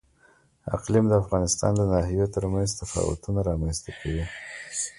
اقلیم 0.75 1.05
د 1.09 1.13
افغانستان 1.23 1.71
د 1.75 1.81
ناحیو 1.93 2.31
ترمنځ 2.35 2.69
تفاوتونه 2.81 3.39
رامنځ 3.49 3.77
ته 3.83 3.91
کوي. 3.99 4.23